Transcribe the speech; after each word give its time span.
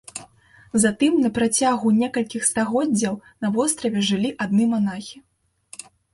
Затым 0.85 1.19
на 1.25 1.29
працягу 1.35 1.91
некалькіх 1.97 2.47
стагоддзяў 2.51 3.19
на 3.47 3.53
востраве 3.59 3.99
жылі 4.09 4.35
адны 4.49 4.63
манахі. 4.75 5.17